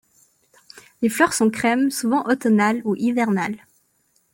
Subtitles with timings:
[1.03, 3.63] Les fleurs sont crème, souvent automnales ou hivernales.